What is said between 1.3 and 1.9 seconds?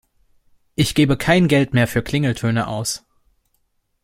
Geld mehr